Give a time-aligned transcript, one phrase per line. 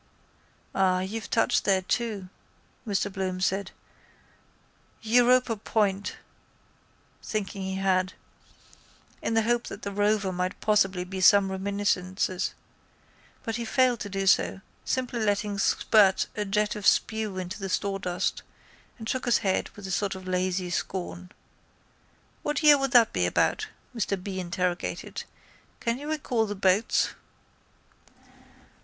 [0.73, 2.27] —Ah, you've touched there too,
[2.87, 3.69] Mr Bloom said,
[5.03, 6.15] Europa point,
[7.21, 8.13] thinking he had,
[9.21, 12.55] in the hope that the rover might possibly by some reminiscences
[13.43, 17.69] but he failed to do so, simply letting spirt a jet of spew into the
[17.69, 18.41] sawdust,
[18.97, 21.31] and shook his head with a sort of lazy scorn.
[22.41, 23.67] —What year would that be about?
[23.95, 25.25] Mr B interrogated.
[25.79, 27.09] Can you recall the boats?